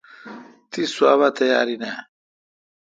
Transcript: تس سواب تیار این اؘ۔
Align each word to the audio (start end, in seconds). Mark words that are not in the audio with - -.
تس 0.71 0.89
سواب 0.95 1.21
تیار 1.37 1.67
این 1.71 1.83
اؘ۔ 1.89 1.97